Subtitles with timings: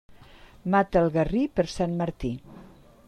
[0.75, 2.33] Mata el garrí per Sant Martí.